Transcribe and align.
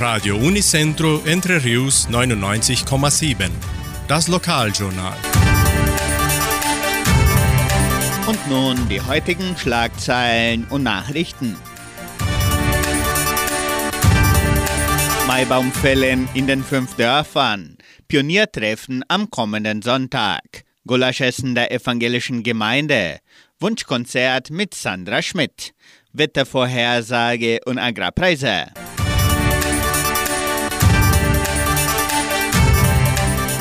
Radio 0.00 0.36
Unicentro 0.36 1.22
Entre 1.26 1.64
Rius 1.64 2.08
99,7. 2.08 3.50
Das 4.06 4.28
Lokaljournal. 4.28 5.16
Und 8.28 8.48
nun 8.48 8.88
die 8.88 9.00
heutigen 9.00 9.56
Schlagzeilen 9.56 10.68
und 10.70 10.84
Nachrichten. 10.84 11.56
Maibaumfällen 15.26 16.28
in 16.34 16.46
den 16.46 16.62
fünf 16.62 16.94
Dörfern. 16.94 17.76
Pioniertreffen 18.06 19.02
am 19.08 19.28
kommenden 19.30 19.82
Sonntag. 19.82 20.62
Gulaschessen 20.86 21.56
der 21.56 21.72
evangelischen 21.72 22.44
Gemeinde. 22.44 23.18
Wunschkonzert 23.58 24.50
mit 24.50 24.74
Sandra 24.74 25.22
Schmidt. 25.22 25.72
Wettervorhersage 26.12 27.58
und 27.66 27.78
Agrarpreise. 27.78 28.68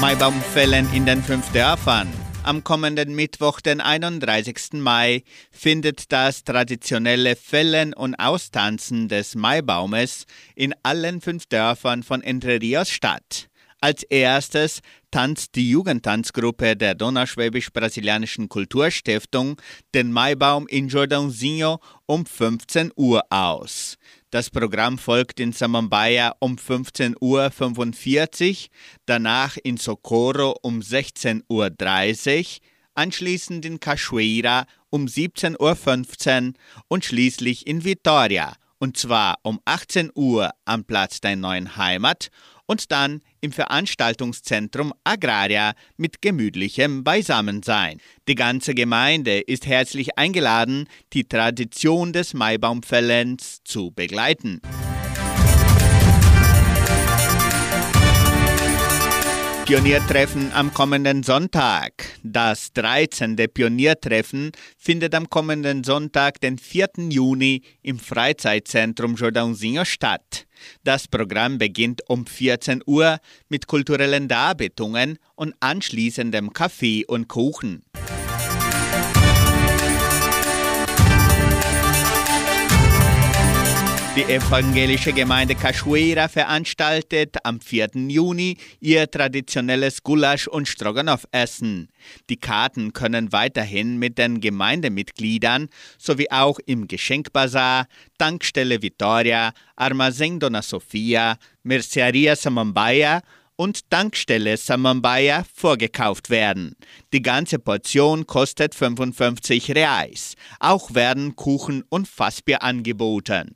Maibaumfällen 0.08 0.88
in 0.94 1.06
den 1.06 1.22
fünf 1.22 1.52
Dörfern. 1.52 2.08
Am 2.44 2.64
kommenden 2.64 3.14
Mittwoch, 3.14 3.60
den 3.60 3.82
31. 3.82 4.76
Mai, 4.76 5.24
findet 5.52 6.14
das 6.14 6.46
traditionelle 6.46 7.36
Fällen 7.36 7.94
und 7.94 8.16
Austanzen 8.16 9.10
des 9.10 9.36
Maibaumes 9.36 10.24
in 10.56 10.74
allen 10.82 11.20
fünf 11.20 11.48
Dörfern 11.48 12.04
von 12.04 12.24
Entre 12.24 12.62
Rios 12.62 12.90
statt. 12.90 13.50
Als 13.82 14.04
erstes 14.04 14.80
tanzt 15.12 15.56
die 15.56 15.70
Jugendtanzgruppe 15.70 16.78
der 16.78 16.96
Donauschwäbisch-Brasilianischen 16.96 18.48
Kulturstiftung 18.48 19.62
den 19.94 20.14
Maibaum 20.14 20.70
in 20.70 20.88
Jordãozinho 20.88 21.82
um 22.05 22.26
15 22.26 22.94
Uhr 22.96 23.24
aus. 23.30 23.98
Das 24.30 24.49
Programm 24.49 24.98
folgt 24.98 25.40
in 25.40 25.54
Samambaia 25.54 26.35
um 26.40 26.58
15.45 26.58 27.15
Uhr, 27.21 28.70
danach 29.05 29.55
in 29.63 29.77
Socorro 29.77 30.54
um 30.62 30.82
16.30 30.82 31.46
Uhr, 31.48 32.68
anschließend 32.93 33.63
in 33.63 33.79
Cachoeira 33.79 34.65
um 34.90 35.05
17.15 35.05 36.48
Uhr 36.48 36.54
und 36.90 37.05
schließlich 37.05 37.68
in 37.68 37.85
Vitoria, 37.85 38.54
und 38.79 38.98
zwar 38.98 39.37
um 39.43 39.62
18 39.63 40.12
Uhr 40.13 40.52
am 40.65 40.84
Platz 40.84 41.21
der 41.21 41.37
neuen 41.37 41.77
Heimat 41.77 42.30
und 42.68 42.91
dann 42.91 43.21
im 43.41 43.51
Veranstaltungszentrum 43.51 44.93
Agraria 45.04 45.73
mit 45.98 46.21
gemütlichem 46.21 47.04
Beisammensein. 47.04 47.99
Die 48.27 48.35
ganze 48.35 48.76
Gemeinde 48.76 49.40
ist 49.40 49.65
herzlich 49.65 50.18
eingeladen, 50.18 50.87
die 51.13 51.24
Tradition 51.24 52.13
des 52.13 52.35
Maibaumfällens 52.35 53.63
zu 53.63 53.91
begleiten. 53.91 54.62
Pioniertreffen 59.68 60.54
am 60.54 60.73
kommenden 60.73 61.23
Sonntag. 61.23 61.91
Das 62.23 62.71
13. 62.71 63.35
Pioniertreffen 63.54 64.53
findet 64.78 65.13
am 65.13 65.29
kommenden 65.29 65.84
Sonntag, 65.84 66.40
den 66.40 66.57
4. 66.57 66.88
Juni, 67.09 67.63
im 67.81 68.00
Freizeitzentrum 68.00 69.16
Jordãozinho 69.16 69.84
statt. 69.84 70.47
Das 70.85 71.09
Programm 71.09 71.57
beginnt 71.57 72.01
um 72.07 72.25
14 72.25 72.81
Uhr 72.85 73.18
mit 73.50 73.68
kulturellen 73.68 74.29
Darbietungen 74.29 75.19
und 75.35 75.53
anschließendem 75.59 76.53
Kaffee 76.53 77.06
und 77.06 77.28
Kuchen. 77.28 77.84
Die 84.18 84.23
evangelische 84.23 85.13
Gemeinde 85.13 85.53
Cachoeira 85.53 86.28
veranstaltet 86.28 87.35
am 87.44 87.62
4. 87.62 87.90
Juni 88.07 88.57
ihr 88.79 89.12
traditionelles 89.12 90.01
Gulasch- 90.01 90.47
und 90.47 90.68
Stroganoff-Essen. 90.68 91.90
Die 92.28 92.38
Karten 92.38 92.94
können 92.94 93.31
weiterhin 93.31 94.00
mit 94.00 94.18
den 94.18 94.42
Gemeindemitgliedern 94.42 95.69
sowie 96.00 96.31
auch 96.31 96.58
im 96.66 96.88
Geschenkbazar, 96.88 97.86
Tankstelle 98.18 98.81
Vitoria, 98.81 99.52
Armazém 99.75 100.40
Dona 100.40 100.63
Sofia, 100.63 101.38
Merceria 101.62 102.36
Samambaia 102.36 103.22
und 103.56 103.88
Tankstelle 103.92 104.58
Samambaia 104.58 105.46
vorgekauft 105.53 106.31
werden. 106.31 106.75
Die 107.13 107.22
ganze 107.22 107.59
Portion 107.59 108.25
kostet 108.25 108.74
55 108.74 109.75
Reais. 109.75 110.34
Auch 110.59 110.96
werden 110.96 111.36
Kuchen 111.36 111.84
und 111.90 112.08
Fassbier 112.08 112.63
angeboten. 112.63 113.56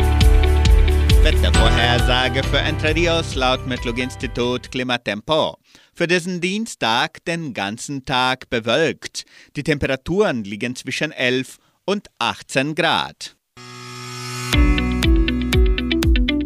Wettervorhersage 1.23 2.41
für 2.45 2.57
Entre 2.57 2.95
Rios 2.95 3.35
laut 3.35 3.67
Metlog-Institut 3.67 4.71
Klimatempo. 4.71 5.55
Für 5.93 6.07
diesen 6.07 6.41
Dienstag 6.41 7.23
den 7.25 7.53
ganzen 7.53 8.05
Tag 8.05 8.49
bewölkt. 8.49 9.25
Die 9.55 9.61
Temperaturen 9.61 10.43
liegen 10.43 10.75
zwischen 10.75 11.11
11 11.11 11.59
und 11.85 12.07
18 12.17 12.73
Grad. 12.73 13.35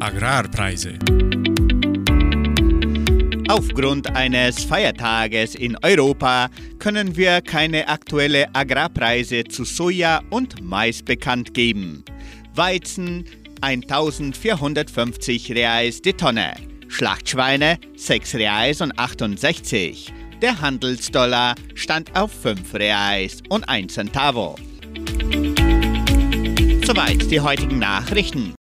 Agrarpreise. 0.02 1.00
Aufgrund 3.48 4.14
eines 4.14 4.66
Feiertages 4.66 5.56
in 5.56 5.78
Europa 5.84 6.50
können 6.80 7.16
wir 7.16 7.42
keine 7.42 7.88
aktuelle 7.88 8.54
Agrarpreise 8.54 9.46
zu 9.46 9.64
Soja 9.64 10.20
und 10.32 10.62
Mais 10.62 11.02
bekannt 11.02 11.54
geben. 11.54 12.04
Weizen 12.54 13.26
1450 13.66 15.52
Reais 15.54 16.00
die 16.00 16.14
Tonne. 16.14 16.54
Schlachtschweine 16.88 17.80
6 17.96 18.36
Reais 18.36 18.80
und 18.82 19.00
68. 19.00 20.14
Der 20.40 20.62
Handelsdollar 20.62 21.56
stand 21.74 22.16
auf 22.16 22.32
5 22.32 22.76
Reais 22.76 23.42
und 23.50 23.68
1 23.68 23.96
Centavo. 23.96 24.56
Soweit 26.86 27.32
die 27.32 27.40
heutigen 27.40 27.80
Nachrichten. 27.80 28.54